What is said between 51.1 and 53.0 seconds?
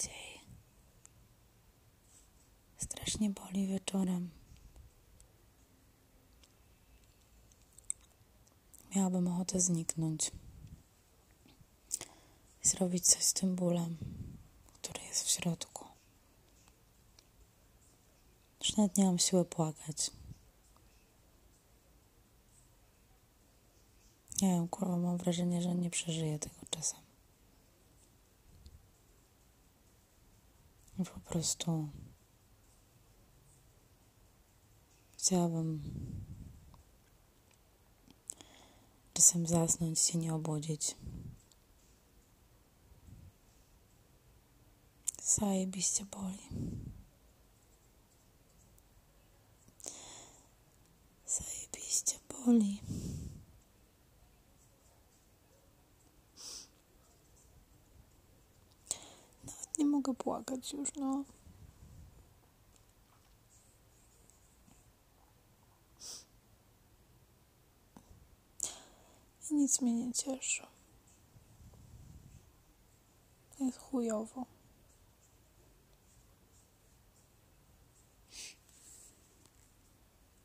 Zajebiście boli.